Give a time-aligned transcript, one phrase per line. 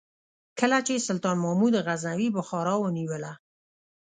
[0.59, 3.31] کله چې سلطان محمود غزنوي بخارا ونیوله.